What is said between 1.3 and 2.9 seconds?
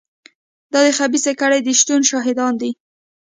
کړۍ د شتون شاهدان دي.